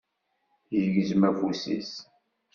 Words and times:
Yegzem 0.75 1.21
afus-is. 1.29 1.91